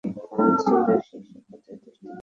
[0.29, 2.17] কাউন্সিলের শীর্ষ পদে অধিষ্ঠিত হোন।